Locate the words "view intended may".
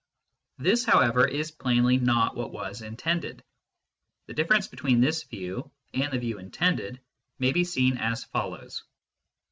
6.17-7.51